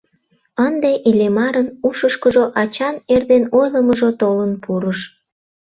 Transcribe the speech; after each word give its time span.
Ынде 0.67 0.91
Иллимарын 1.09 1.67
ушышкыжо 1.87 2.45
ачан 2.61 2.95
эрден 3.13 3.43
ойлымыжо 3.57 4.09
толын 4.21 4.51
пурыш. 4.63 4.99